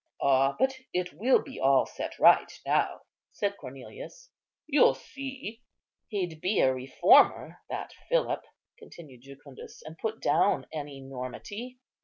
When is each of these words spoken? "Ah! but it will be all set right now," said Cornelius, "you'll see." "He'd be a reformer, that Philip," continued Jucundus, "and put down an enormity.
"Ah! 0.19 0.55
but 0.57 0.79
it 0.95 1.13
will 1.13 1.43
be 1.43 1.59
all 1.59 1.85
set 1.85 2.17
right 2.17 2.59
now," 2.65 3.01
said 3.31 3.55
Cornelius, 3.57 4.31
"you'll 4.65 4.95
see." 4.95 5.61
"He'd 6.07 6.41
be 6.41 6.59
a 6.59 6.73
reformer, 6.73 7.59
that 7.69 7.93
Philip," 8.09 8.41
continued 8.79 9.21
Jucundus, 9.21 9.83
"and 9.83 9.99
put 9.99 10.19
down 10.19 10.65
an 10.73 10.89
enormity. 10.89 11.77